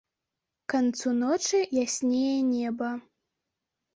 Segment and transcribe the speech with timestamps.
[0.65, 2.89] К канцу ночы яснее неба.